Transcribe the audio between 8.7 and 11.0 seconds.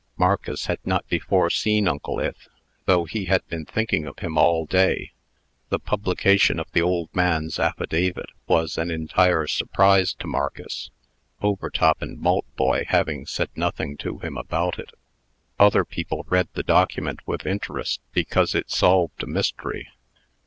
an entire surprise to Marcus